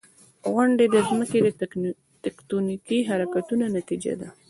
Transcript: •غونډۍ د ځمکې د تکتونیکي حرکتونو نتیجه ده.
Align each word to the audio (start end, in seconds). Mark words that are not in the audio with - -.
•غونډۍ 0.53 0.87
د 0.93 0.95
ځمکې 1.09 1.39
د 1.43 1.47
تکتونیکي 2.25 2.97
حرکتونو 3.09 3.65
نتیجه 3.77 4.13
ده. 4.21 4.27